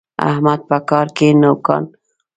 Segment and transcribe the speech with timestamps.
[0.29, 1.99] احمد په کار کې نوکان واېستل.